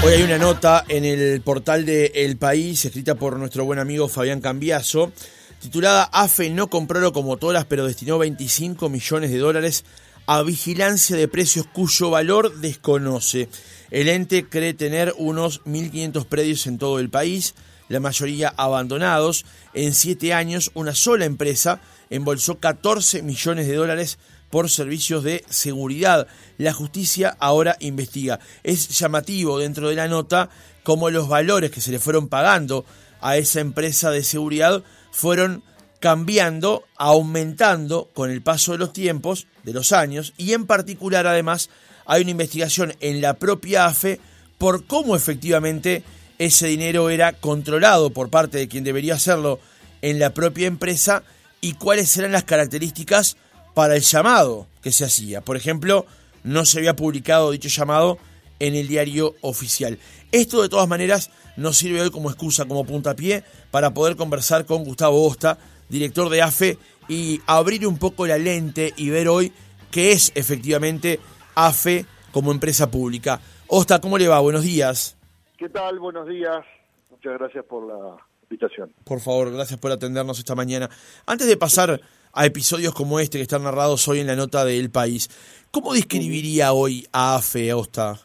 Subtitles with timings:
[0.00, 4.06] Hoy hay una nota en el portal de El País, escrita por nuestro buen amigo
[4.06, 5.12] Fabián Cambiaso,
[5.60, 9.84] titulada AFE no compró locomotoras, pero destinó 25 millones de dólares
[10.26, 13.48] a vigilancia de precios cuyo valor desconoce.
[13.90, 17.56] El ente cree tener unos 1.500 predios en todo el país,
[17.88, 19.44] la mayoría abandonados.
[19.74, 24.18] En siete años, una sola empresa embolsó 14 millones de dólares
[24.50, 26.26] por servicios de seguridad.
[26.56, 28.40] La justicia ahora investiga.
[28.62, 30.50] Es llamativo dentro de la nota
[30.82, 32.84] cómo los valores que se le fueron pagando
[33.20, 35.62] a esa empresa de seguridad fueron
[36.00, 41.70] cambiando, aumentando con el paso de los tiempos, de los años, y en particular además
[42.06, 44.20] hay una investigación en la propia AFE
[44.58, 46.04] por cómo efectivamente
[46.38, 49.60] ese dinero era controlado por parte de quien debería hacerlo
[50.02, 51.24] en la propia empresa
[51.60, 53.36] y cuáles eran las características
[53.78, 55.40] para el llamado que se hacía.
[55.40, 56.04] Por ejemplo,
[56.42, 58.18] no se había publicado dicho llamado
[58.58, 60.00] en el diario oficial.
[60.32, 64.82] Esto de todas maneras nos sirve hoy como excusa, como puntapié, para poder conversar con
[64.82, 69.52] Gustavo Osta, director de AFE, y abrir un poco la lente y ver hoy
[69.92, 71.20] qué es efectivamente
[71.54, 73.40] AFE como empresa pública.
[73.68, 74.40] Osta, ¿cómo le va?
[74.40, 75.16] Buenos días.
[75.56, 76.00] ¿Qué tal?
[76.00, 76.64] Buenos días.
[77.10, 78.92] Muchas gracias por la invitación.
[79.04, 80.90] Por favor, gracias por atendernos esta mañana.
[81.26, 82.00] Antes de pasar
[82.32, 85.28] a episodios como este que están narrados hoy en la nota de El País.
[85.70, 88.18] ¿Cómo describiría hoy a AFE, Osta?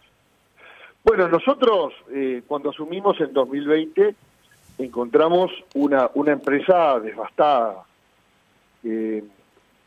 [1.04, 4.16] Bueno, nosotros eh, cuando asumimos en 2020
[4.78, 7.84] encontramos una, una empresa devastada,
[8.84, 9.24] eh,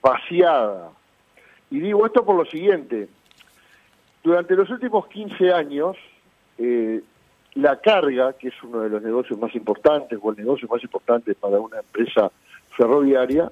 [0.02, 0.90] vaciada.
[1.70, 3.08] Y digo esto por lo siguiente,
[4.22, 5.96] durante los últimos 15 años,
[6.58, 7.02] eh,
[7.54, 11.34] la carga, que es uno de los negocios más importantes o el negocio más importante
[11.34, 12.30] para una empresa
[12.76, 13.50] ferroviaria,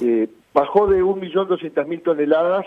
[0.00, 2.66] eh, bajó de 1.200.000 toneladas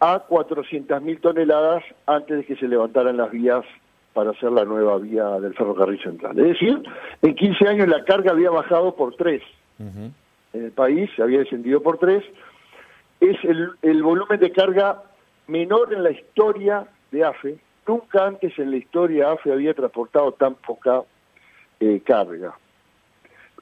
[0.00, 3.64] a 400.000 toneladas antes de que se levantaran las vías
[4.12, 6.38] para hacer la nueva vía del ferrocarril central.
[6.38, 6.82] Es decir,
[7.22, 9.42] en 15 años la carga había bajado por 3.
[9.78, 10.14] En
[10.52, 12.22] el país se había descendido por 3.
[13.20, 15.02] Es el, volumen de carga
[15.48, 17.58] menor en la historia de AFE.
[17.86, 21.02] Nunca antes en la historia AFE había transportado tan poca
[21.80, 22.54] eh, carga.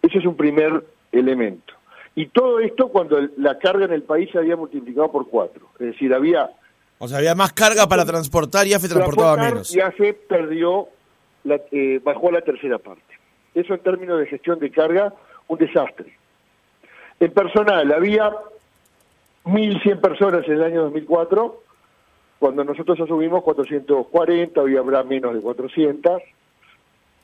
[0.02, 1.74] Ese es un primer elemento.
[2.14, 5.68] Y todo esto cuando la carga en el país se había multiplicado por cuatro.
[5.78, 6.50] Es decir, había...
[6.98, 9.74] O sea, había más carga para transportar y AFE transportaba menos.
[9.74, 10.88] Y AFE perdió,
[11.44, 13.02] la, eh, bajó a la tercera parte.
[13.54, 15.12] Eso en términos de gestión de carga,
[15.48, 16.16] un desastre.
[17.18, 18.30] En personal, había
[19.44, 21.62] 1.100 personas en el año 2004,
[22.38, 26.22] cuando nosotros asumimos 440, hoy habrá menos de 400,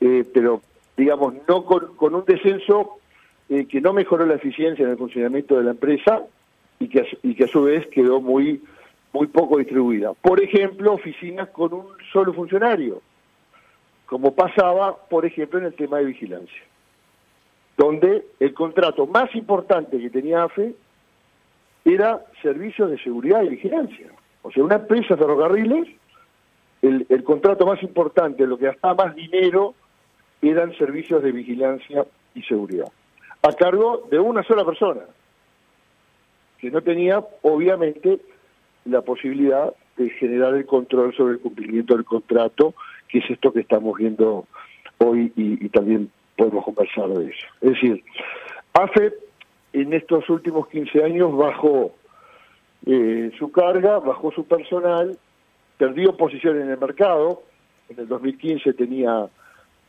[0.01, 0.61] eh, pero
[0.95, 2.98] digamos, no con, con un descenso
[3.49, 6.21] eh, que no mejoró la eficiencia en el funcionamiento de la empresa
[6.79, 8.61] y que, y que a su vez quedó muy,
[9.11, 10.13] muy poco distribuida.
[10.13, 13.01] Por ejemplo, oficinas con un solo funcionario,
[14.05, 16.61] como pasaba, por ejemplo, en el tema de vigilancia,
[17.75, 20.75] donde el contrato más importante que tenía AFE
[21.85, 24.11] era servicios de seguridad y vigilancia.
[24.43, 25.87] O sea, una empresa de ferrocarriles,
[26.83, 29.73] el, el contrato más importante, lo que gastaba más dinero,
[30.39, 32.05] eran servicios de vigilancia
[32.35, 32.91] y seguridad
[33.41, 35.01] a cargo de una sola persona,
[36.59, 38.19] que no tenía, obviamente,
[38.85, 42.73] la posibilidad de generar el control sobre el cumplimiento del contrato,
[43.07, 44.45] que es esto que estamos viendo
[44.97, 47.45] hoy y, también podemos conversar de eso.
[47.61, 48.03] Es decir,
[48.73, 49.13] AFE
[49.73, 51.93] en estos últimos 15 años bajó
[52.85, 55.17] eh, su carga, bajó su personal,
[55.77, 57.43] perdió posición en el mercado,
[57.89, 59.27] en el 2015 tenía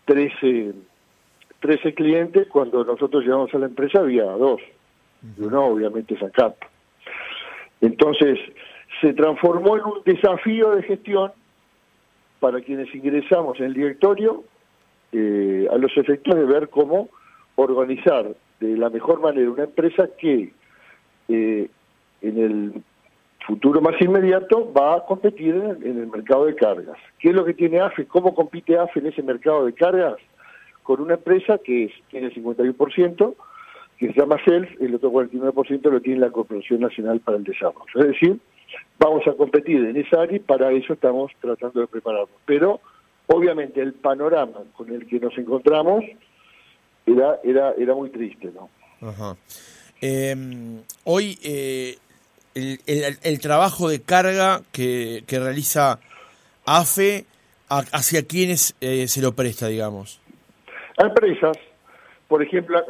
[0.06, 0.74] 13
[1.60, 4.60] 13 clientes, cuando nosotros llegamos a la empresa había dos,
[5.36, 6.56] y uno obviamente es ACAP.
[7.80, 8.38] Entonces,
[9.00, 11.32] se transformó en un desafío de gestión
[12.40, 14.44] para quienes ingresamos en el directorio,
[15.12, 17.08] eh, a los efectos de ver cómo
[17.56, 20.52] organizar de la mejor manera una empresa que
[21.28, 21.68] eh,
[22.22, 22.82] en el
[23.46, 26.96] futuro más inmediato va a competir en, en, el mercado de cargas.
[27.18, 28.06] ¿Qué es lo que tiene AFE?
[28.06, 30.16] ¿Cómo compite AFE en ese mercado de cargas?
[30.82, 33.34] Con una empresa que tiene el 51%,
[33.98, 37.84] que se llama CELF, el otro 49% lo tiene la Corporación Nacional para el Desarrollo.
[37.96, 38.38] Es decir,
[38.98, 42.30] vamos a competir en esa área y para eso estamos tratando de prepararnos.
[42.46, 42.80] Pero,
[43.26, 46.04] obviamente, el panorama con el que nos encontramos
[47.06, 48.70] era, era, era muy triste, ¿no?
[50.00, 51.96] Em, hoy, eh,
[52.54, 52.78] el,
[53.22, 56.00] el, trabajo de carga que, que realiza
[56.64, 57.26] AFE,
[57.68, 60.20] ¿hacia quiénes eh, se lo presta, digamos?
[61.06, 61.56] Empresas,
[62.28, 62.80] por ejemplo,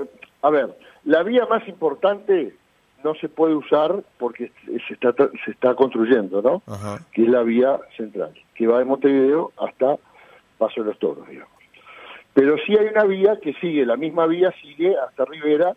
[0.42, 2.54] a ver, la vía más importante
[3.02, 4.52] no se puede usar porque
[4.86, 5.14] se está,
[5.44, 6.62] se está construyendo, ¿no?
[7.12, 9.96] Que es la vía central, que va de Montevideo hasta
[10.58, 11.54] Paso de los Toros, digamos.
[12.34, 15.74] Pero sí hay una vía que sigue, la misma vía sigue hasta Rivera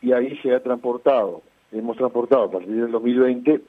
[0.00, 3.60] y ahí se ha transportado, hemos transportado a partir del 2020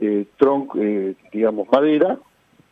[0.00, 2.18] eh, tronco, eh, digamos, madera,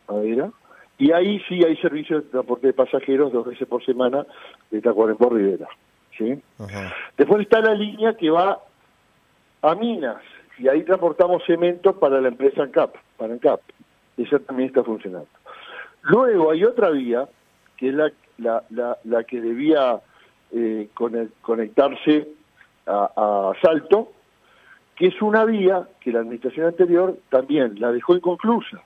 [0.09, 0.51] madera,
[0.99, 4.27] y ahí sí hay servicios de transporte de pasajeros dos veces por semana
[4.71, 5.69] de Tacuarembó Rivera.
[6.17, 6.41] ¿sí?
[7.17, 8.59] Después está la línea que va
[9.63, 10.23] a Minas,
[10.59, 13.61] y ahí transportamos cemento para la empresa ANCAP, para ANCAP.
[14.17, 15.29] Esa también está funcionando.
[16.03, 17.29] Luego hay otra vía,
[17.77, 20.01] que es la, la, la, la que debía
[20.53, 20.89] eh,
[21.43, 22.29] conectarse
[22.87, 24.13] a, a Salto,
[24.95, 28.81] que es una vía que la administración anterior también la dejó inconclusa.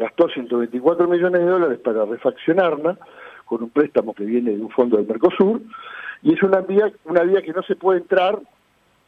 [0.00, 2.96] Gastó 124 millones de dólares para refaccionarla
[3.44, 5.60] con un préstamo que viene de un fondo del Mercosur
[6.22, 8.38] y es una vía una vía que no se puede entrar,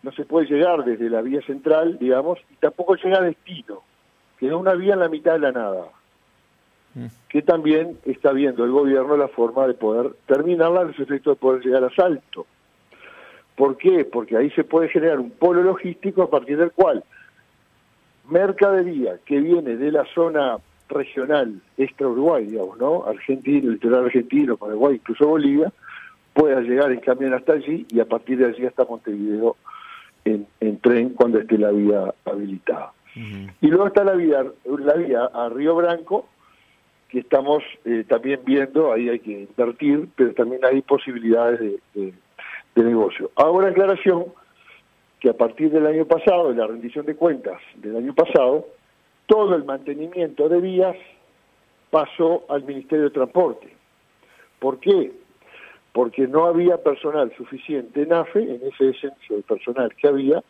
[0.03, 3.81] no se puede llegar desde la vía central, digamos, y tampoco llega a destino.
[4.39, 5.87] Queda una vía en la mitad de la nada.
[6.95, 7.07] Mm.
[7.31, 11.65] Que también está viendo el gobierno la forma de poder terminarla, los efectos de poder
[11.65, 12.45] llegar a Salto.
[13.57, 14.05] ¿Por qué?
[14.05, 17.03] Porque ahí se puede generar un polo logístico a partir del cual
[18.29, 20.59] mercadería que viene de la zona
[20.93, 23.05] regional extra Uruguay, digamos, ¿no?
[23.05, 25.73] Argentino, litoral argentino, Paraguay, incluso Bolivia,
[26.33, 29.57] pueda llegar en camión hasta allí y a partir de allí hasta Montevideo
[30.25, 30.47] en,
[30.81, 32.93] tren cuando esté la vía habilitada.
[33.15, 36.29] Y luego está la vía, la vía a Río Branco,
[37.09, 41.61] que estamos eh, también viendo, ahí hay que invertir, pero también hay posibilidades
[41.95, 42.15] de
[42.75, 43.31] de negocio.
[43.37, 44.27] Ahora aclaración
[45.21, 48.67] que a partir del año pasado, de la rendición de cuentas del año pasado,
[49.27, 50.97] todo el mantenimiento de vías
[51.91, 53.77] pasó al Ministerio de Transporte.
[54.59, 55.13] ¿Por qué?
[55.93, 60.43] Porque no había personal suficiente en AFE, en ese esencia de personal que había,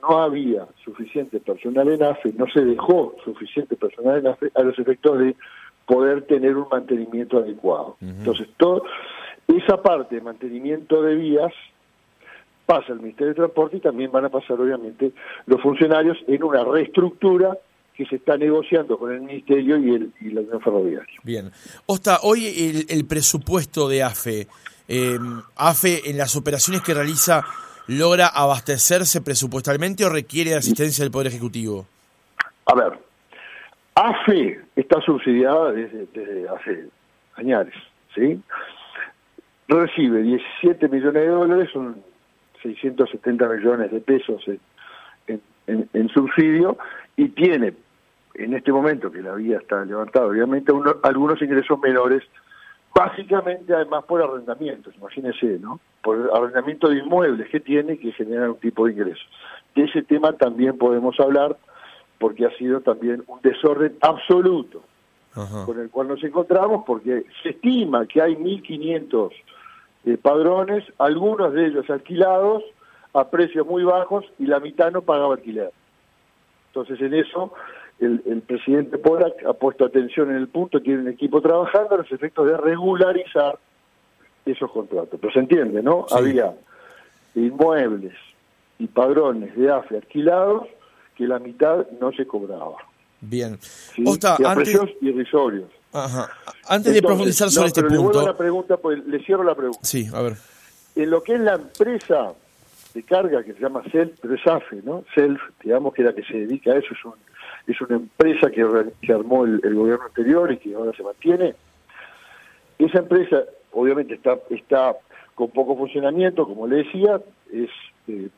[0.00, 4.78] no había suficiente personal en AFE, no se dejó suficiente personal en AFE a los
[4.78, 5.36] efectos de
[5.84, 7.96] poder tener un mantenimiento adecuado.
[8.00, 8.84] Entonces, todo,
[9.48, 11.52] esa parte de mantenimiento de vías
[12.66, 15.12] pasa al Ministerio de Transporte y también van a pasar, obviamente,
[15.46, 17.56] los funcionarios en una reestructura
[17.98, 21.08] que se está negociando con el Ministerio y, el, y la Unión Ferroviaria.
[21.24, 21.50] Bien.
[21.86, 24.46] Osta, hoy el, presupuesto de AFE,
[24.86, 25.18] eh,
[25.56, 27.44] AFE en las operaciones que realiza,
[27.88, 31.86] ¿logra abastecerse presupuestalmente o requiere asistencia del Poder Ejecutivo?
[32.66, 32.98] A ver,
[33.96, 36.88] AFE está subsidiada desde, desde hace
[37.34, 37.66] años,
[38.14, 38.40] ¿sí?
[39.68, 42.02] recibe 17 millones de dólares, son
[42.62, 44.42] 670 millones de pesos
[45.26, 46.78] en, subsidio,
[47.16, 47.74] y tiene,
[48.38, 52.22] en este momento que la vía está levantada, obviamente, algunos ingresos menores,
[52.94, 55.80] básicamente además por arrendamientos, imagínense, ¿no?
[56.02, 59.28] Por arrendamiento de inmuebles que tiene que generan un tipo de ingresos.
[59.74, 61.56] De ese tema también podemos hablar
[62.18, 64.82] porque ha sido también un desorden absoluto
[65.66, 69.30] con el cual nos encontramos porque se estima que hay 1.500
[70.20, 72.64] padrones, algunos de ellos alquilados
[73.12, 75.70] a precios muy bajos y la mitad no pagaba alquiler.
[76.68, 77.52] Entonces en eso
[78.00, 82.12] el, presidente Polak ha puesto atención en el punto, tiene un equipo trabajando a los
[82.12, 83.58] efectos de regularizar
[84.46, 85.18] esos contratos.
[85.20, 86.06] Pero se entiende, ¿no?
[86.10, 86.54] Había
[87.34, 88.14] inmuebles
[88.78, 90.68] y padrones de AFE alquilados
[91.16, 92.76] que la mitad no se cobraba.
[93.20, 93.58] Bien.
[94.24, 95.70] a precios irrisorios.
[95.92, 96.30] Ajá.
[96.68, 98.20] Antes de profundizar sobre este punto.
[98.20, 99.80] Le, la pregunta, pues, le cierro la pregunta.
[99.82, 100.34] Sí, a ver.
[100.94, 102.34] En lo que es la empresa
[102.94, 105.04] de carga que se llama Self, pero es AFE, ¿no?
[105.14, 107.14] Self, digamos que la que se dedica a eso, es, un,
[107.68, 108.66] es una empresa que,
[109.02, 111.54] que armó el, gobierno anterior y que ahora se mantiene.
[112.78, 114.96] Esa empresa, obviamente, está, está
[115.34, 117.20] con poco funcionamiento, como le decía,
[117.52, 117.70] es
[118.08, 118.30] eh,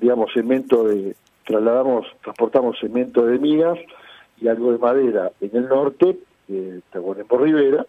[0.00, 1.14] digamos, cemento de,
[1.44, 3.78] trasladamos, transportamos cemento de migas
[4.40, 6.16] y algo de madera en el norte
[6.48, 7.86] eh, por Rivera,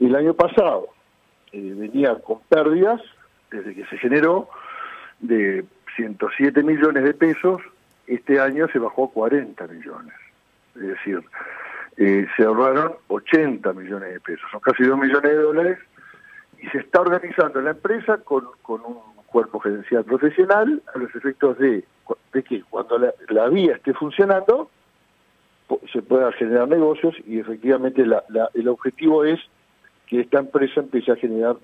[0.00, 0.88] el año pasado
[1.52, 3.00] eh, venía con pérdidas,
[3.50, 4.48] desde que se generó,
[5.20, 5.64] de
[5.96, 7.62] 107 millones de pesos,
[8.06, 10.14] este año se bajó a 40 millones.
[10.74, 11.22] Es decir,
[11.96, 15.78] eh, se ahorraron 80 millones de pesos, son casi 2 millones de dólares,
[16.60, 21.58] y se está organizando la empresa con, con un cuerpo gerencial profesional a los efectos
[21.58, 21.84] de,
[22.32, 24.70] de que cuando la, la vía esté funcionando,
[25.92, 29.40] se pueda generar negocios y efectivamente el objetivo es
[30.06, 31.56] que esta empresa empiece a generar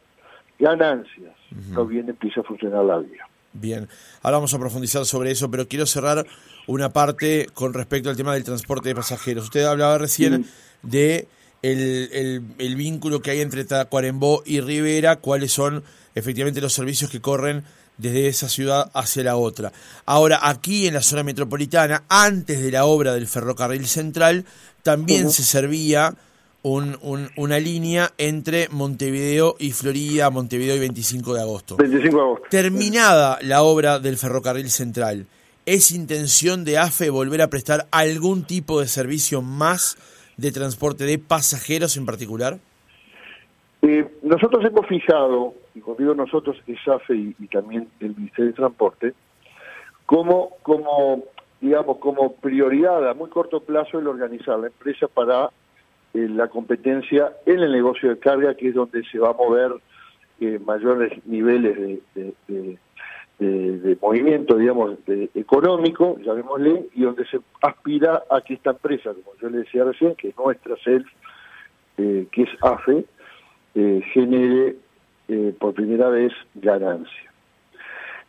[0.59, 1.37] ganancias,
[1.71, 3.28] no bien empiece a funcionar la vía.
[3.53, 3.89] Bien,
[4.23, 6.27] ahora vamos a profundizar sobre eso, pero quiero cerrar
[6.67, 9.45] una parte con respecto al tema del transporte de pasajeros.
[9.45, 10.47] Usted hablaba recién
[10.83, 11.27] de
[11.63, 15.83] el, el, vínculo que hay entre Tacuarembó y Rivera, cuáles son
[16.15, 17.65] efectivamente los servicios que corren
[17.97, 19.73] desde esa ciudad hacia la otra.
[20.07, 24.45] Ahora, aquí en la zona metropolitana, antes de la obra del ferrocarril central,
[24.83, 26.15] también se servía
[26.63, 31.77] un, una línea entre Montevideo y Florida, Montevideo y 25 de agosto.
[31.77, 32.47] 25 de agosto.
[32.51, 35.27] Terminada la obra del ferrocarril central,
[35.67, 39.97] ¿es intención de AFE volver a prestar algún tipo de servicio más
[40.37, 42.59] de transporte de pasajeros en particular?
[43.83, 48.57] Eh, nosotros hemos fijado, y cuando digo nosotros es AFE y, también el Ministerio de
[48.57, 49.15] Transporte,
[50.07, 51.23] como, como,
[51.61, 55.51] digamos, como prioridad a muy corto plazo el organizar la empresa para
[56.15, 59.73] la competencia en el negocio de carga, que es donde se va a mover
[60.41, 62.79] eh, mayores niveles de,
[63.39, 64.99] de, movimiento, digamos,
[65.35, 70.15] económico, llamémosle, y donde se aspira a que esta empresa, como yo le decía recién,
[70.17, 71.07] que es nuestra SELF,
[71.97, 73.05] que es AFE,
[73.75, 74.77] eh, genere
[75.29, 77.33] eh, por primera vez ganancia.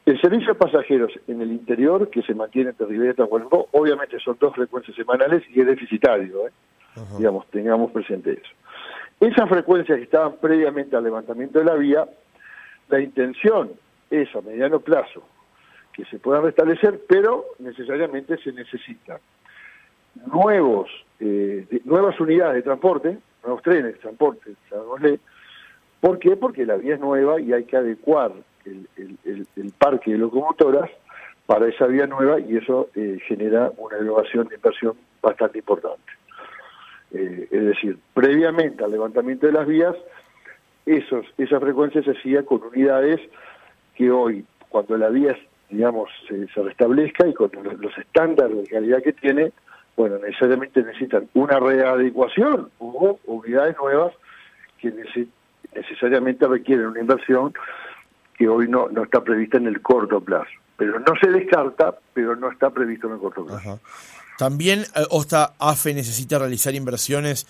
[0.06, 4.20] El servicio a pasajeros en el interior, que se mantiene entre Rivera y Tahuantingo, obviamente
[4.20, 6.52] son dos frecuencias semanales y es deficitario, ¿eh?
[7.18, 8.52] Digamos, tengamos presente eso.
[9.20, 12.08] Esas frecuencias que estaban previamente al levantamiento de la vía,
[12.88, 13.72] la intención
[14.10, 15.24] es a mediano plazo
[15.94, 19.18] que se puedan restablecer, pero necesariamente se necesitan
[20.32, 20.90] nuevos,
[21.84, 25.20] nuevas unidades de transporte, nuevos trenes de transporte, llamémosle,
[26.00, 26.36] ¿Por qué?
[26.36, 28.32] Porque la vía es nueva y hay que adecuar
[28.66, 30.90] el, parque de locomotoras
[31.46, 36.12] para esa vía nueva y eso eh, genera una elevación de inversión bastante importante.
[37.12, 39.96] Eh, es decir, previamente al levantamiento de las vías,
[40.86, 43.20] esos, esa frecuencia se hacía con unidades
[43.96, 45.38] que hoy, cuando la vía,
[45.70, 49.52] digamos, se, restablezca y con los, estándares de calidad que tiene,
[49.98, 54.14] bueno, necesariamente necesitan una readecuación o unidades nuevas
[54.80, 54.94] que
[55.74, 57.54] necesariamente requieren una inversión
[58.38, 60.50] que hoy no, no está prevista en el corto plazo.
[60.78, 63.80] Pero no se descarta, pero no está previsto en el corto plazo.
[64.40, 67.46] También eh, OSTA AFE necesita realizar inversiones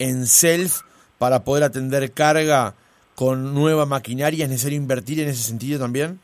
[0.00, 0.80] en SELF
[1.16, 2.74] para poder atender carga
[3.14, 4.44] con nueva maquinaria.
[4.44, 6.18] ¿Es necesario invertir en ese sentido también?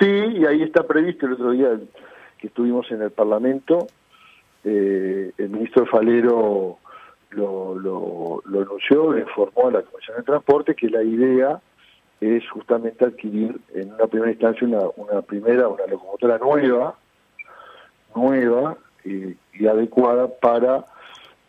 [0.00, 1.68] Sí, y ahí está previsto el otro día
[2.38, 3.86] que estuvimos en el Parlamento.
[4.64, 6.78] Eh, el ministro Falero
[7.30, 11.60] lo, lo, lo anunció, le informó a la Comisión de Transporte que la idea
[12.20, 16.96] es justamente adquirir en una primera instancia una, una primera, una locomotora nueva,
[18.16, 20.84] nueva y adecuada para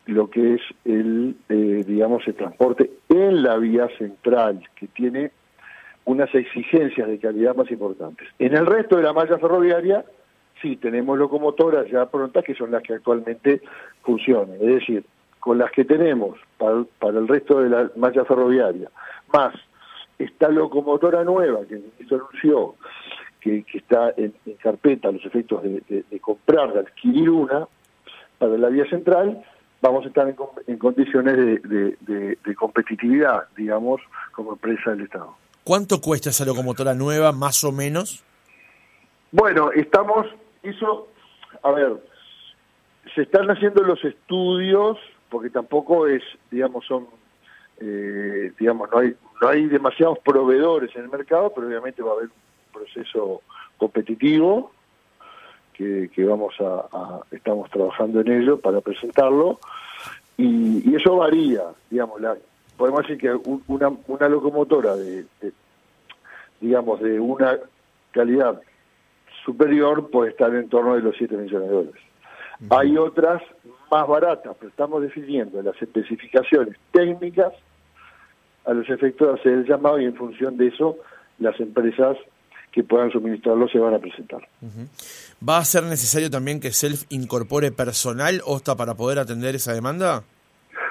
[0.06, 5.32] lo que es el, eh, digamos, el transporte en la vía central, que tiene
[6.06, 8.28] unas exigencias de calidad más importantes.
[8.40, 10.04] En el resto de la malla ferroviaria,
[10.62, 13.62] sí, tenemos locomotoras ya prontas que son las que actualmente
[14.02, 14.56] funcionan.
[14.56, 15.06] Es decir,
[15.40, 18.90] con las que tenemos para, el resto de la malla ferroviaria,
[19.32, 19.54] más
[20.18, 22.76] esta locomotora nueva que el anunció,
[23.42, 27.68] que, está en, carpeta a los efectos de, comprar, de adquirir una
[28.38, 29.44] para la vía central,
[29.82, 30.28] vamos a estar
[30.68, 35.36] en, condiciones de, de, competitividad, digamos, como empresa del Estado.
[35.64, 38.24] ¿Cuánto cuesta esa locomotora nueva, más o menos?
[39.32, 40.28] Bueno, estamos,
[40.64, 41.08] hizo,
[41.64, 41.98] a ver,
[43.16, 44.98] se están haciendo los estudios
[45.32, 46.22] porque tampoco es,
[46.52, 47.08] digamos, son,
[47.80, 52.14] eh, digamos, no hay, no hay demasiados proveedores en el mercado, pero obviamente va a
[52.16, 53.42] haber un proceso
[53.78, 54.72] competitivo
[55.74, 59.60] que, que vamos a, estamos trabajando en ello para presentarlo
[60.38, 62.36] y, eso varía, digamos, la,
[62.78, 63.32] podemos decir que
[63.68, 65.26] una, una locomotora de,
[66.60, 67.58] digamos, de una
[68.12, 68.62] calidad
[69.46, 72.02] superior puede estar en torno de los 7 millones de dólares.
[72.70, 73.42] Hay otras
[73.92, 77.54] más baratas, pero estamos definiendo las especificaciones técnicas
[78.66, 80.98] a los efectos de hacer el llamado y en función de eso
[81.40, 82.18] las empresas
[82.72, 84.48] que puedan suministrarlo se van a presentar.
[85.48, 90.24] ¿Va a ser necesario también que Self incorpore personal OSTA para poder atender esa demanda?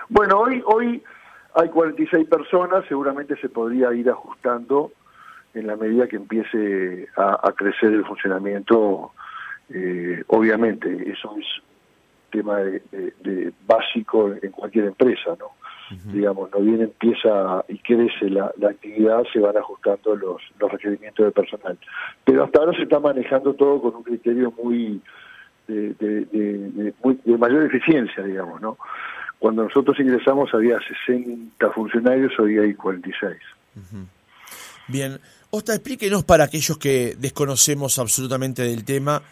[0.08, 1.02] Bueno, hoy, hoy
[1.54, 4.92] hay 46 personas, seguramente se podría ir ajustando
[5.54, 9.12] en la medida que empiece a crecer el funcionamiento
[9.72, 11.46] eh, obviamente, eso es
[12.30, 15.52] tema de, básico en cualquier empresa, ¿no?
[16.12, 21.32] Digamos, no bien empieza y crece la, actividad, se van ajustando los, los requerimientos de
[21.32, 21.76] personal.
[22.24, 25.00] Pero hasta ahora se está manejando todo con un criterio muy
[25.66, 28.78] de, de mayor eficiencia, digamos, ¿no?
[29.40, 33.36] Cuando nosotros ingresamos había 60 funcionarios, hoy hay 46.
[34.86, 35.18] Bien.
[35.50, 39.22] Osta, explíquenos para aquellos que desconocemos absolutamente del tema,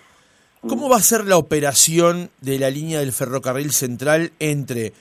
[0.67, 4.93] ¿Cómo va a ser la operación de la línea del ferrocarril central entre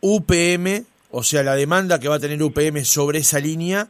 [0.00, 3.88] UPM, o sea, la demanda que va a tener UPM sobre esa línea,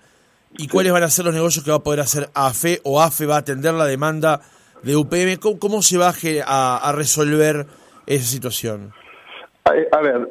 [0.58, 3.26] ¿Y cuáles van a ser los negocios que va a poder hacer AFE o AFE
[3.26, 4.40] va a atender la demanda
[4.82, 5.36] de UPM?
[5.38, 6.12] ¿Cómo, se va
[6.46, 7.66] a, resolver
[8.06, 8.92] esa situación?
[9.64, 10.30] A, ver,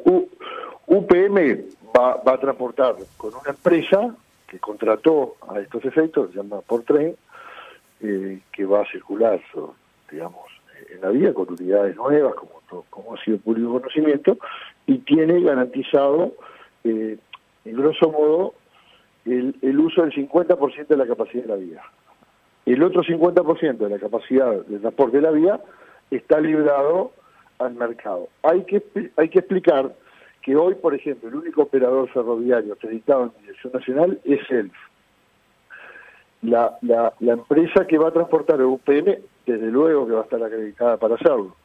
[0.86, 1.64] UPM
[1.96, 4.14] va, a transportar con una empresa
[4.48, 7.14] que contrató a estos efectos, se llama por tren,
[8.00, 9.40] eh, que va a circular,
[10.10, 10.46] digamos,
[10.90, 14.38] en la vía con unidades nuevas, como, como ha sido público conocimiento,
[14.86, 16.34] y tiene garantizado,
[16.84, 17.18] eh,
[17.64, 18.54] en grosso modo,
[19.24, 21.82] el, uso del 50% de la capacidad de la vía.
[22.64, 25.60] El otro 50% de la capacidad de transporte de la vía
[26.10, 27.12] está librado
[27.58, 28.28] al mercado.
[28.42, 28.82] Hay que,
[29.16, 29.94] hay que explicar
[30.42, 34.74] que hoy, por ejemplo, el único operador ferroviario acreditado en dirección nacional es ELF.
[36.42, 39.16] La, la, la empresa que va a transportar el UPM,
[39.46, 41.56] desde luego que va a estar acreditada para hacerlo.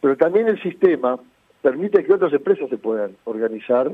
[0.00, 1.20] Pero también el sistema
[1.66, 3.90] permite que otras empresas se puedan organizar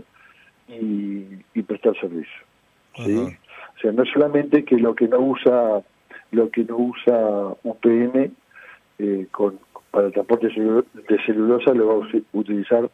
[0.68, 1.24] y,
[1.54, 2.40] y prestar servicio.
[2.96, 3.16] ¿sí?
[3.16, 5.82] O sea, no solamente que lo que no usa
[6.32, 7.16] lo que no usa
[7.62, 8.30] UPM
[8.98, 9.58] eh, con,
[9.90, 12.90] para el transporte de celulosa lo va a utilizar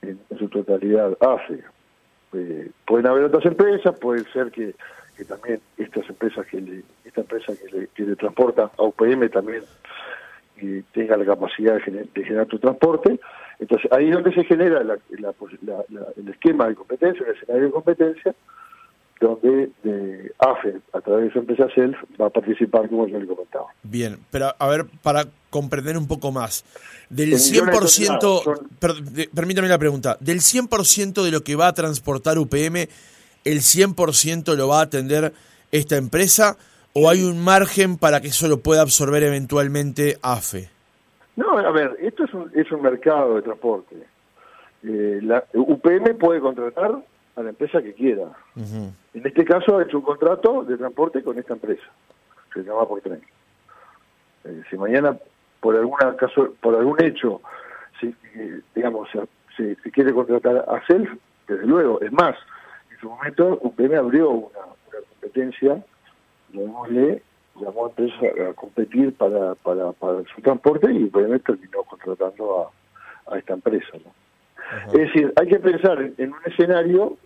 [0.00, 1.62] en, su totalidad AFE.
[2.32, 4.74] Eh, pueden haber otras empresas, puede ser que,
[5.16, 9.28] que también estas empresas que le, esta empresa que le, que le transporta a UPM
[9.28, 9.62] también
[10.58, 11.80] eh, tenga la capacidad de
[12.24, 13.20] generar, tu transporte.
[13.58, 14.98] Entonces ahí es donde se genera la,
[16.16, 18.34] el esquema de competencia, el escenario de competencia,
[19.20, 23.26] donde de AFE, a través de su empresa Self, va a participar, como yo le
[23.26, 23.66] comentaba.
[23.82, 26.64] Bien, pero a ver, para comprender un poco más,
[27.08, 32.88] del 100%, permítame la pregunta, del 100% de lo que va a transportar UPM,
[33.44, 35.32] ¿el 100% lo va a atender
[35.72, 36.56] esta empresa
[36.92, 40.75] o hay un margen para que eso lo pueda absorber eventualmente AFE?
[41.36, 43.96] No, a ver, esto es un, es un mercado de transporte.
[44.82, 46.98] Eh, la UPM puede contratar
[47.36, 48.28] a la empresa que quiera.
[48.56, 51.84] En este caso ha hecho un contrato de transporte con esta empresa,
[52.54, 53.20] se llama por tren.
[54.44, 55.18] Eh, si mañana
[55.60, 57.40] por alguna caso, por algún hecho,
[58.00, 59.08] si, eh, digamos,
[59.56, 61.10] se, quiere contratar a Self,
[61.48, 62.36] desde luego, es más,
[62.90, 64.60] en su momento UPM abrió una,
[65.10, 65.82] competencia,
[66.52, 67.22] llamémosle,
[67.60, 72.72] llamó a empresa a competir para, para, para su transporte y UPM terminó contratando
[73.26, 73.88] a, a esta empresa.
[73.94, 74.12] ¿no?
[74.88, 77.16] Es decir, hay que pensar en, un escenario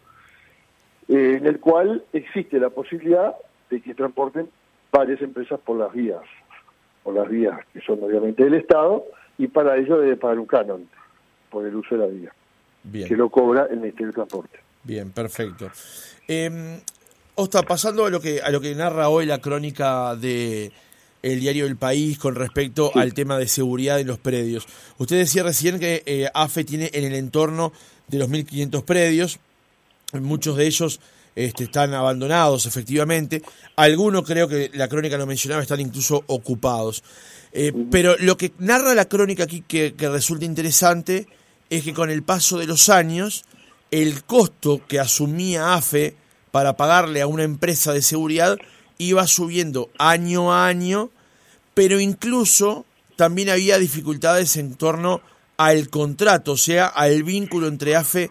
[1.08, 3.34] eh, en el cual existe la posibilidad
[3.70, 4.48] de que transporten
[4.92, 6.22] varias empresas por las vías,
[7.02, 9.04] por las vías que son obviamente del Estado,
[9.38, 10.88] y para ello debe pagar un canon
[11.50, 14.58] por el uso de la vía, que lo cobra el Ministerio de Transporte.
[14.82, 15.70] Bien, perfecto.
[16.28, 16.80] Eh,
[17.34, 20.72] Osta, pasando a lo que a lo que narra hoy la crónica de
[21.22, 24.66] el diario El País con respecto al tema de seguridad en los predios.
[24.98, 27.72] Usted decía recién que eh, AFE tiene en el entorno
[28.08, 29.38] de los 1.500 predios,
[30.14, 31.00] muchos de ellos
[31.36, 33.42] este, están abandonados efectivamente,
[33.76, 37.04] algunos creo que la crónica lo mencionaba, están incluso ocupados.
[37.52, 41.26] Eh, pero lo que narra la crónica aquí que, que resulta interesante
[41.68, 43.44] es que con el paso de los años,
[43.90, 46.16] el costo que asumía AFE
[46.50, 48.58] para pagarle a una empresa de seguridad
[48.98, 51.10] iba subiendo año a año,
[51.74, 52.84] pero incluso
[53.16, 55.20] también había dificultades en torno
[55.56, 58.30] al contrato, o sea, al vínculo entre AFE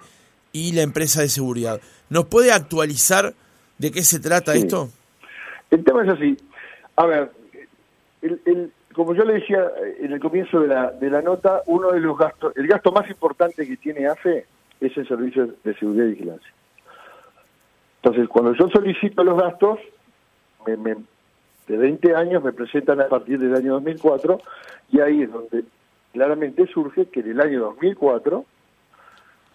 [0.51, 1.79] y la empresa de seguridad.
[2.10, 3.34] ¿Nos puede actualizar
[3.77, 4.89] de qué se trata esto?
[5.69, 6.38] El tema es así.
[6.95, 7.32] A ver,
[8.21, 9.63] el, como yo le decía
[9.99, 13.10] en el comienzo de la, de la nota, uno de los gastos, el gasto más
[13.10, 14.45] importante que tiene AFE
[14.82, 16.51] es el servicio de seguridad y vigilancia.
[18.10, 19.78] Entonces, cuando yo solicito los gastos,
[20.65, 24.41] de 20 años me presentan a partir del año 2004
[24.91, 25.63] y ahí es donde
[26.12, 28.45] claramente surge que en el año 2004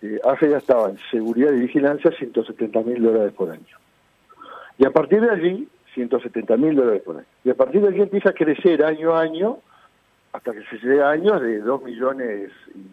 [0.03, 3.77] eh, AFE ya estaba en seguridad y vigilancia 170 mil dólares por año.
[4.79, 7.27] Y a partir de allí, 170 mil dólares por año.
[7.43, 9.59] Y a partir de allí empieza a crecer año a año
[10.33, 12.87] hasta que se llega a años de 2 millones y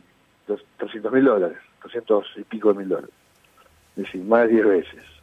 [0.77, 3.13] 300 mil dólares, 200 y pico de mil dólares.
[3.95, 5.20] Es decir, más de 10 veces.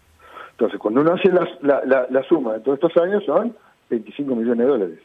[0.59, 3.55] Entonces, cuando uno hace la, suma de todos estos años, son
[3.91, 4.99] 25 millones de dólares.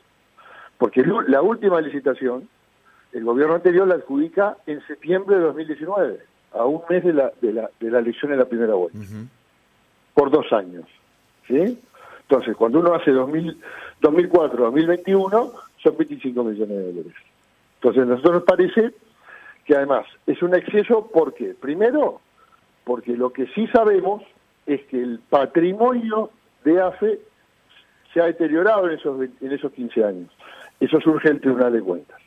[0.80, 2.50] Porque la última licitación,
[3.12, 6.20] el gobierno anterior la adjudica en septiembre de 2019,
[6.54, 8.98] a un mes de la, de la, de la elección de la primera vuelta,
[10.16, 10.86] por dos años.
[11.48, 11.80] ¿sí?
[12.22, 13.56] Entonces, cuando uno hace 2000,
[14.02, 15.52] 2004-2021,
[15.84, 17.14] son 25 millones de dólares.
[17.76, 18.92] Entonces, a nosotros nos parece
[19.66, 21.54] que además es un exceso, ¿por qué?
[21.54, 22.22] Primero,
[22.86, 24.24] porque lo que sí sabemos
[24.66, 26.30] es que el patrimonio
[26.64, 27.20] de AFE
[28.14, 30.32] se ha deteriorado en esos, en esos 15 años.
[30.80, 32.20] Eso surge del Tribunal de Cuentas,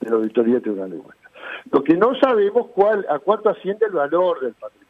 [0.00, 1.32] de la Auditoría del Tribunal de Cuentas.
[1.70, 4.82] Lo que no sabemos cuál, a cuánto asciende el valor del patrimonio.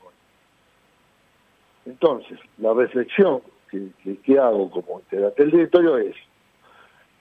[1.87, 6.15] Entonces, la reflexión que, hago como integrante del directorio es,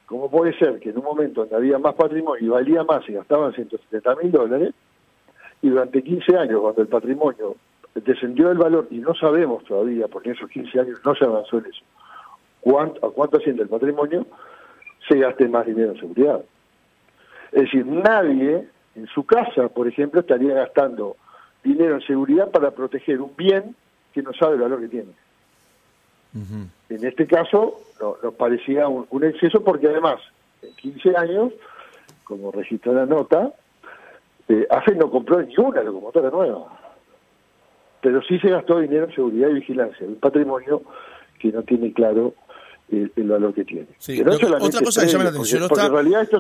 [0.06, 3.14] ¿cómo puede ser que en un momento donde había más patrimonio y valía más y
[3.14, 4.74] gastaban 170 mil dólares,
[5.62, 7.56] y durante 15 años, cuando el patrimonio
[7.96, 11.58] descendió el valor, y no sabemos todavía, porque en esos 15 años no se avanzó
[11.58, 11.84] en eso,
[12.62, 14.26] cuánto, a cuánto asciende el patrimonio,
[15.08, 16.42] se gaste más dinero en seguridad.
[17.52, 21.18] Es decir, nadie en su casa, por ejemplo, estaría gastando
[21.64, 23.76] dinero en seguridad para proteger un bien
[24.14, 25.12] que no sabe el valor que tiene.
[26.34, 27.78] En este caso
[28.24, 30.16] nos parecía un, exceso porque además,
[30.62, 31.54] en 15 años,
[32.24, 33.52] como registra la nota,
[34.48, 36.80] eh, AFE no compró ni una locomotora nueva,
[38.02, 40.84] pero sí se gastó dinero en seguridad y vigilancia, un patrimonio
[41.40, 42.36] que no tiene claro
[42.90, 43.88] el, valor que tiene.
[44.60, 45.64] otra cosa que llama la atención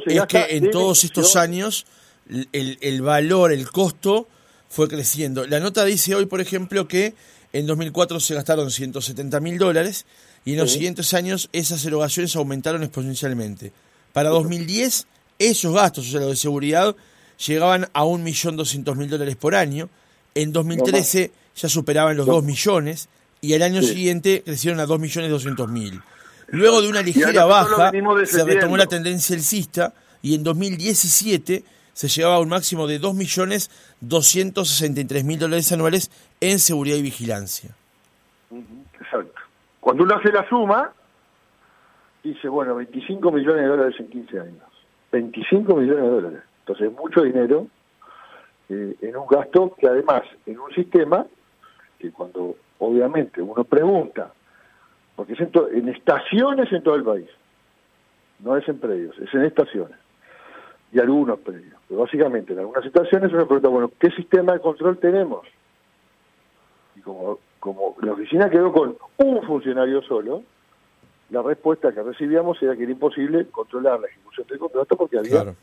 [0.06, 1.86] es que en todos estos años
[2.52, 4.28] el, el valor, el costo
[4.67, 5.45] fue creciendo.
[5.47, 7.13] La nota dice hoy, por ejemplo, que
[7.54, 10.06] en 2004 se gastaron 170 mil dólares
[10.45, 13.71] y en los siguientes años esas erogaciones aumentaron exponencialmente.
[14.13, 15.08] Para 2010
[15.39, 16.95] esos gastos, o sea, los de seguridad,
[17.45, 19.89] llegaban a 1.200.000 dólares por año.
[20.36, 23.07] En 2013 ya superaban los 2 millones
[23.41, 26.01] y al año siguiente crecieron a 2.200.000.
[26.49, 27.91] Luego de una ligera baja
[28.25, 35.37] se retomó la tendencia alcista y en 2017 se llevaba a un máximo de 2.263.000
[35.37, 37.71] dólares anuales en seguridad y vigilancia.
[38.99, 39.41] Exacto.
[39.79, 40.91] Cuando uno hace la suma,
[42.23, 44.63] dice, bueno, 25 millones de dólares en 15 años.
[45.11, 46.41] 25 millones de dólares.
[46.59, 47.65] Entonces, mucho dinero
[48.69, 51.25] eh, en un gasto que además, en un sistema
[52.01, 54.33] que cuando obviamente uno pregunta,
[55.15, 57.29] porque es en, en estaciones en todo el país,
[58.39, 59.97] no es en predios, es en estaciones
[60.91, 61.75] y algunos predios.
[61.87, 65.47] Pero básicamente, en algunas situaciones uno pregunta, bueno, ¿qué sistema de control tenemos?
[66.95, 70.43] Y como, como la oficina quedó con un funcionario solo,
[71.29, 75.55] la respuesta que recibíamos era que era imposible controlar la ejecución del contrato porque había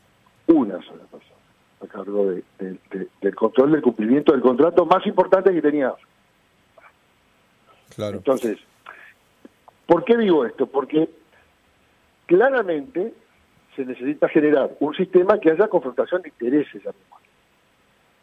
[0.47, 1.39] una sola persona
[1.81, 5.93] a cargo del control del cumplimiento del contrato más importante que tenía.
[7.95, 8.17] Claro.
[8.17, 8.57] Entonces,
[9.85, 10.67] ¿por qué digo esto?
[10.67, 11.09] Porque
[12.25, 13.13] claramente
[13.75, 16.83] se necesita generar un sistema que haya confrontación de intereses,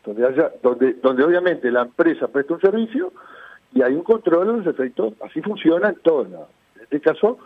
[0.05, 3.13] donde haya, donde, donde obviamente la empresa presta un servicio
[3.73, 6.49] y hay un control de los efectos, así funciona en todos lados.
[6.77, 7.39] En este caso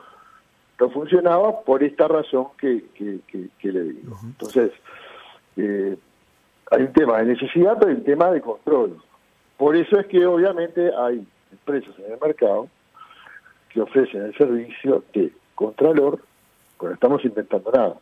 [0.79, 4.17] no funcionaba por esta razón que, que, le digo.
[4.25, 4.73] Entonces,
[5.57, 5.97] eh,
[6.71, 8.97] hay un tema de necesidad, pero hay un tema de control.
[9.57, 12.69] Por eso es que obviamente hay empresas en el mercado
[13.69, 16.21] que ofrecen el servicio de contralor
[16.87, 17.97] no estamos inventando nada,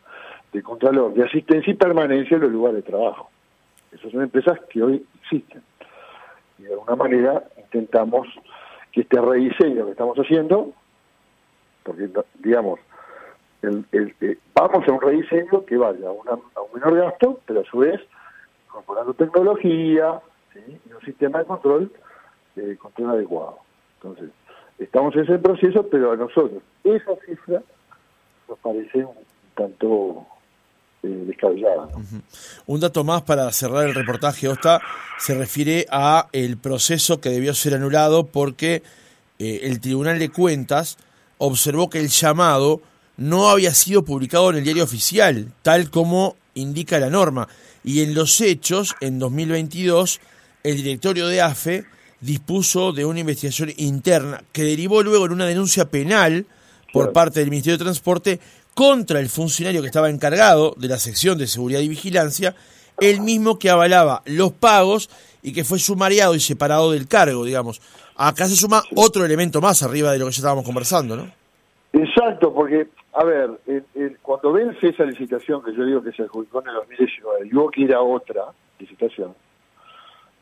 [0.53, 3.31] de contralor, de asistencia y permanencia en los lugares de trabajo.
[3.93, 5.63] Esas son empresas que hoy existen.
[6.59, 8.29] Y de alguna manera intentamos
[8.93, 10.73] que este rediseño que estamos haciendo,
[11.83, 12.09] porque
[12.39, 12.81] digamos,
[13.63, 17.61] el, eh, vamos a un rediseño que vaya a, una, a, un menor gasto, pero
[17.61, 18.01] a su vez
[18.67, 20.21] incorporando tecnología
[20.55, 21.91] y un sistema de control,
[22.59, 23.59] eh, control adecuado.
[24.03, 24.31] Entonces,
[24.79, 27.62] estamos en ese proceso, pero a nosotros esa cifra
[28.49, 29.14] nos parece un
[29.55, 30.27] tanto
[31.03, 31.88] eh, descabellada.
[32.66, 34.81] Un dato más para cerrar el reportaje, Osta,
[35.18, 38.83] se refiere a el proceso que debió ser anulado porque
[39.38, 40.97] eh, el Tribunal de Cuentas
[41.38, 42.81] observó que el llamado
[43.16, 47.49] no había sido publicado en el diario oficial, tal como indica la norma.
[47.85, 50.21] Y en los hechos, en 2022,
[50.64, 51.87] el directorio de AFE
[52.20, 56.46] dispuso de una investigación interna que derivó luego en una denuncia penal
[56.92, 58.40] por parte del Ministerio de Transporte
[58.74, 62.54] contra el funcionario que estaba encargado de la sección de seguridad y vigilancia,
[63.00, 65.11] el mismo que avalaba los pagos
[65.42, 67.81] y que fue sumariado y separado del cargo, digamos.
[68.16, 71.31] Acá se suma otro elemento más arriba de lo que ya estábamos conversando, ¿no?
[71.92, 73.50] Exacto, porque, a ver,
[74.22, 77.70] cuando vence esa licitación que yo digo que se adjudicó en el 2019 y hubo
[77.70, 78.44] que ir a otra
[78.78, 79.35] licitación,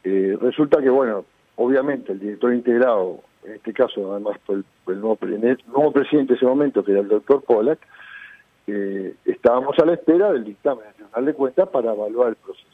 [0.04, 1.24] eh, resulta que, bueno,
[1.57, 5.16] obviamente el director integrado en este caso además por el, nuevo,
[5.92, 7.79] presidente de ese momento, que era el doctor Pollack,
[8.66, 12.66] eh, estábamos a la espera del dictamen del Tribunal de Cuentas para evaluar el proceso,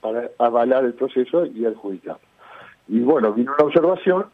[0.00, 2.22] para avalar el proceso y adjudicarlo.
[2.88, 4.26] Y bueno, vino una observación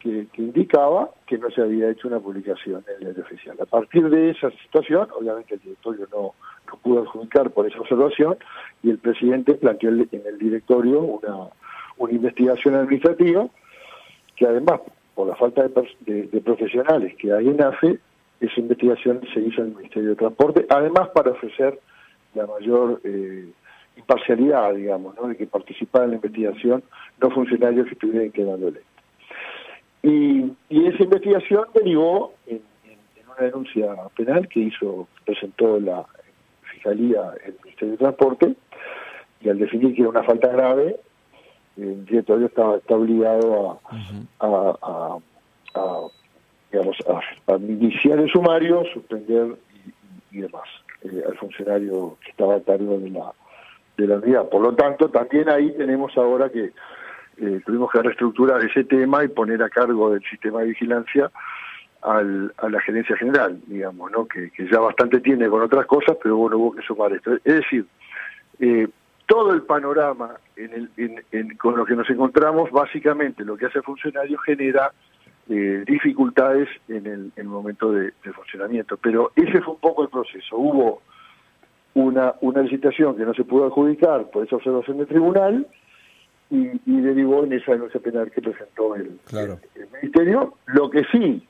[0.00, 3.56] que, indicaba que no se había hecho una publicación en el oficial.
[3.60, 6.34] A partir de esa situación, obviamente el directorio no,
[6.66, 8.36] no pudo adjudicar por esa observación
[8.82, 11.48] y el presidente planteó en el directorio una,
[11.98, 13.48] una investigación administrativa
[14.36, 14.80] que además,
[15.14, 15.66] por la falta
[16.00, 17.98] de, profesionales que hay en AFE,
[18.40, 21.80] esa investigación se hizo en el Ministerio de Transporte, además para ofrecer
[22.34, 23.48] la mayor eh,
[23.96, 25.28] imparcialidad, digamos, ¿no?
[25.28, 26.82] de que participaran en la investigación
[27.20, 28.92] no funcionarios que estuvieran quedando electos.
[30.02, 32.60] Y, y esa investigación derivó en,
[33.26, 36.04] una denuncia penal que hizo, presentó la
[36.72, 38.54] Fiscalía, el Ministerio de Transporte,
[39.40, 40.96] y al definir que era una falta grave,
[41.76, 43.80] el directorio está, está obligado
[44.40, 45.18] a, a,
[45.74, 46.00] a,
[46.70, 46.96] digamos,
[47.46, 49.56] a, iniciar el sumario, suspender
[50.30, 50.68] y, demás
[51.02, 53.32] eh, al funcionario que estaba a cargo de la,
[53.96, 54.48] de la unidad.
[54.48, 56.72] Por lo tanto, también ahí tenemos ahora que
[57.38, 61.30] eh, tuvimos que reestructurar ese tema y poner a cargo del sistema de vigilancia
[62.02, 64.26] al, a la gerencia general, digamos, ¿no?
[64.26, 67.34] Que, que, ya bastante tiene con otras cosas, pero bueno, hubo que sumar esto.
[67.34, 67.86] Es decir,
[68.60, 68.88] eh,
[69.26, 73.84] todo el panorama en el, con lo que nos encontramos, básicamente lo que hace el
[73.84, 74.92] funcionario genera
[75.48, 78.96] eh, dificultades en el, momento de, funcionamiento.
[78.96, 80.56] Pero ese fue un poco el proceso.
[80.56, 81.02] Hubo
[81.94, 85.66] una, una licitación que no se pudo adjudicar por esa observación del tribunal
[86.50, 89.18] y, derivó en esa denuncia penal que presentó el,
[90.00, 90.54] Ministerio.
[90.66, 91.46] Lo que sí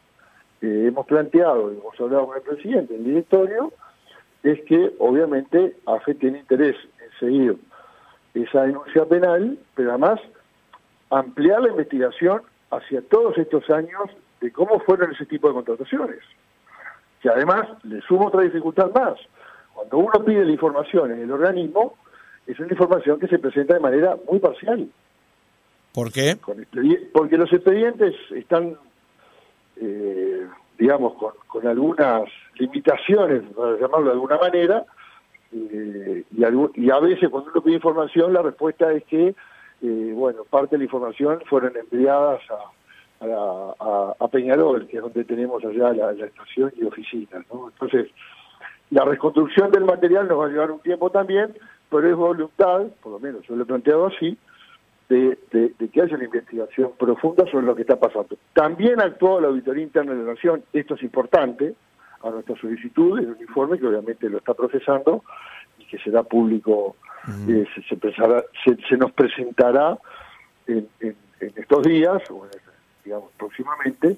[0.62, 3.72] eh, hemos planteado, hemos hablado con el presidente, el directorio,
[4.42, 6.76] es que obviamente AFE tiene interés
[7.20, 7.57] en seguir
[8.35, 10.20] esa denuncia penal, pero además
[11.11, 16.20] ampliar la investigación hacia todos estos años de cómo fueron ese tipo de contrataciones.
[17.22, 19.18] Que además le sumo otra dificultad más.
[19.72, 21.94] Cuando uno pide la información en el organismo,
[22.46, 24.88] es una información que se presenta de manera muy parcial.
[25.92, 26.37] ¿Por qué?
[27.12, 28.76] Porque los expedientes están,
[29.76, 30.46] eh,
[30.79, 32.24] digamos, con, con algunas
[32.59, 34.85] limitaciones, para llamarlo de alguna manera,
[35.52, 39.35] eh, y, a veces cuando uno pide información la respuesta es que,
[39.82, 45.64] eh, bueno, parte de la información fueron enviadas a, a, Peñarol, que es donde tenemos
[45.64, 47.68] allá la, estación y oficinas, ¿no?
[47.68, 48.11] Entonces,
[48.90, 51.54] la reconstrucción del material nos va a llevar un tiempo también,
[51.90, 54.37] pero es voluntad, por lo menos yo lo he planteado así,
[55.09, 58.37] de, de, que haya una investigación profunda sobre lo que está pasando.
[58.52, 61.74] También actuó la Auditoría Interna de la Nación, esto es importante,
[62.28, 65.24] a nuestra solicitud, el informe que obviamente lo está procesando
[65.78, 66.96] y que será público,
[67.48, 69.98] eh, se, se, nos presentará
[70.66, 70.88] en,
[71.40, 72.46] estos días, o
[73.04, 74.16] digamos próximamente,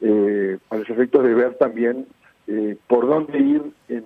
[0.00, 2.06] eh, para los efectos de ver también
[2.46, 4.04] eh, por dónde ir en,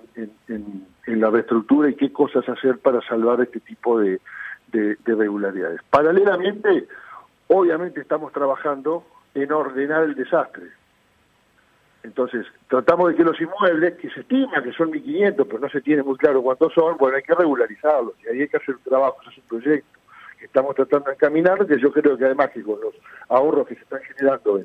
[1.07, 4.21] la reestructura y qué cosas hacer para salvar este tipo de,
[4.71, 5.81] de, de regularidades.
[5.89, 6.87] Paralelamente,
[7.47, 10.78] obviamente estamos trabajando en ordenar el desastre
[12.03, 15.81] entonces, tratamos de que los inmuebles, que se estima que son 1.500, pero no se
[15.81, 18.83] tiene muy claro cuántos son, bueno, hay que regularizarlos, y ahí hay que hacer un
[18.83, 19.99] trabajo, es un proyecto
[20.37, 22.95] que estamos tratando de encaminar, que yo creo que además que con los
[23.27, 24.61] ahorros que se están generando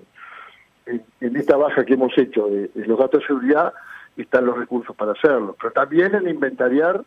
[0.87, 3.73] en, esta baja que hemos hecho de, los gastos de seguridad,
[4.17, 7.03] están los recursos para hacerlo, pero también en inventariar,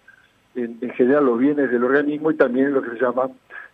[0.56, 3.32] en, en general, los bienes del organismo y también en lo que se llaman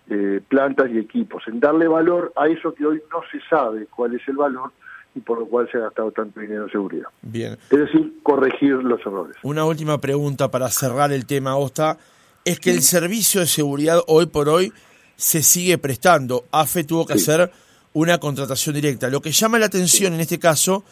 [0.10, 4.14] eh, plantas y equipos, en darle valor a eso que hoy no se sabe cuál
[4.14, 4.72] es el valor
[5.16, 7.08] y por lo cual se ha gastado tanto dinero en seguridad.
[7.22, 7.54] Bien.
[7.70, 9.36] Es decir, corregir los errores.
[9.44, 11.98] Una última pregunta para cerrar el tema, Osta,
[12.46, 14.74] es que el servicio de seguridad hoy por hoy
[15.16, 16.46] se sigue prestando.
[16.52, 17.52] AFE tuvo que hacer
[17.94, 19.10] una contratación directa.
[19.10, 20.84] Lo que llama la atención en este caso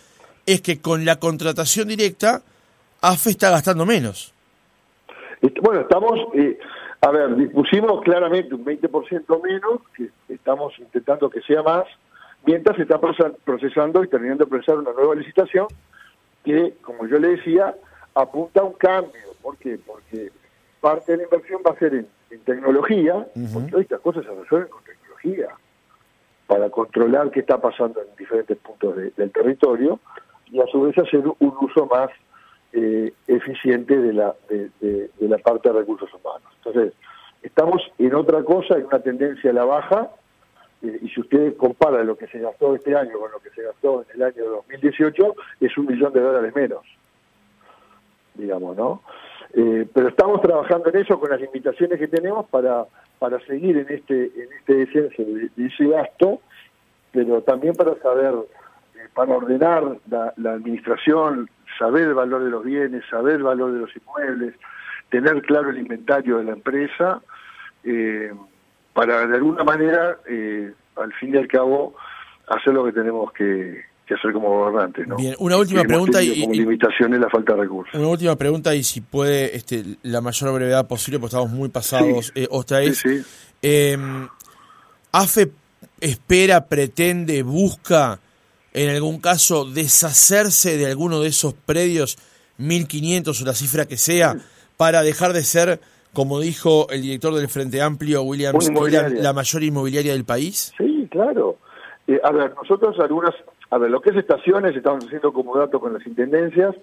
[0.45, 2.41] es que con la contratación directa,
[3.01, 4.33] AFE está gastando menos.
[5.61, 6.59] Bueno, estamos, eh,
[7.01, 11.85] a ver, dispusimos claramente un 20% menos, que estamos intentando que sea más,
[12.45, 15.67] mientras se está procesando y terminando de procesar una nueva licitación
[16.43, 17.75] que, como yo le decía,
[18.15, 19.21] apunta a un cambio.
[19.41, 19.79] ¿Por qué?
[19.85, 20.31] Porque
[20.79, 22.07] parte de la inversión va a ser en,
[22.45, 25.49] tecnología, porque estas cosas se resuelven con tecnología,
[26.47, 29.99] para controlar qué está pasando en diferentes puntos del territorio
[30.45, 32.09] y a su vez hacer un uso más
[32.71, 36.49] eh, eficiente de la, de la parte de recursos humanos.
[36.63, 36.93] Entonces,
[37.41, 40.09] estamos en otra cosa, en una tendencia a la baja,
[40.81, 44.01] y si usted compara lo que se gastó este año con lo que se gastó
[44.01, 46.81] en el año 2018, es un millón de dólares menos,
[48.33, 49.01] digamos, ¿no?
[49.53, 52.85] Eh, pero estamos trabajando en eso con las limitaciones que tenemos para,
[53.19, 56.41] para seguir en este, en este descenso de, ese gasto,
[57.11, 58.33] pero también para saber,
[58.95, 63.79] eh, para ordenar la, administración, saber el valor de los bienes, saber el valor de
[63.79, 64.55] los inmuebles,
[65.09, 67.21] tener claro el inventario de la empresa,
[67.83, 68.31] eh,
[68.93, 71.95] para de alguna manera, eh, al fin y al cabo,
[72.47, 75.07] hacer lo que tenemos que, hacer como gobernantes.
[75.07, 75.15] ¿no?
[75.15, 77.95] Bien, una última pregunta y, como limitación es la falta de recursos.
[77.95, 82.33] Una última pregunta y si puede este, la mayor brevedad posible, porque estamos muy pasados.
[82.35, 83.03] Eh, otra es,
[83.61, 84.27] em,
[85.13, 85.51] ¿AFE
[86.01, 88.19] espera, pretende, busca
[88.73, 92.17] en algún caso deshacerse de alguno de esos predios,
[92.57, 94.35] 1.500 o la cifra que sea,
[94.77, 95.79] para dejar de ser
[96.13, 98.55] como dijo el director del Frente Amplio, William
[99.15, 100.73] la mayor inmobiliaria del país?
[100.77, 101.57] Sí, claro.
[102.07, 103.33] Eh, a ver, nosotros algunas,
[103.69, 106.75] a ver, lo que es estaciones estamos haciendo como dato con las intendencias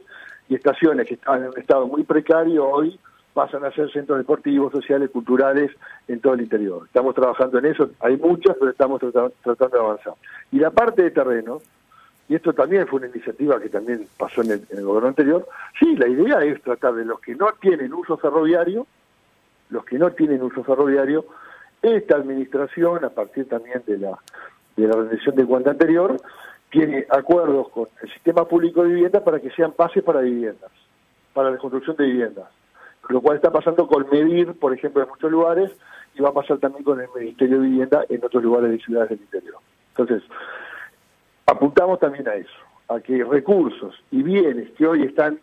[0.49, 2.99] y estaciones que estaban en un estado muy precario hoy
[3.39, 5.71] pasan a ser centros deportivos, sociales, culturales
[6.09, 6.83] en todo el interior.
[6.87, 10.15] Estamos trabajando en eso, hay muchas, pero estamos tratando de avanzar.
[10.51, 11.61] Y la parte de terreno,
[12.29, 15.47] y esto también fue una iniciativa que también pasó en el, gobierno anterior,
[15.79, 18.89] sí, la idea es tratar de los que no tienen uso ferroviario,
[19.71, 21.27] los que no tienen uso ferroviario,
[21.83, 24.19] esta administración, a partir también de la,
[24.77, 26.17] de la rendición del cuenta anterior,
[26.71, 30.71] tiene acuerdos con el sistema público de vivienda para que sean bases para viviendas,
[31.33, 32.47] para la construcción de viviendas.
[33.09, 35.73] Lo cual está pasando con Medir, por ejemplo, en muchos lugares,
[36.15, 39.11] y va a pasar también con el Ministerio de Vivienda en otros lugares de ciudades
[39.11, 39.57] del interior.
[39.97, 40.23] Entonces,
[41.47, 45.39] apuntamos también a eso, a que recursos y bienes que hoy están,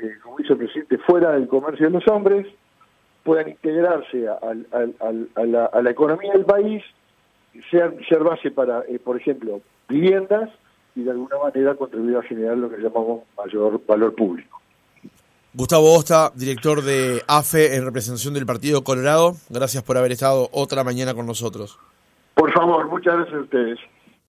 [0.00, 2.46] eh, como dice el presidente, fuera del comercio de los hombres,
[3.24, 4.54] puedan integrarse a,
[5.82, 6.82] la, economía del país,
[7.70, 10.50] ser, ser base para, eh, por ejemplo, viviendas
[10.94, 14.60] y de alguna manera contribuir a generar lo que llamamos mayor valor público.
[15.52, 20.84] Gustavo Osta, director de AFE en representación del Partido Colorado, gracias por haber estado otra
[20.84, 21.76] mañana con nosotros.
[22.34, 23.78] Por favor, muchas gracias a ustedes.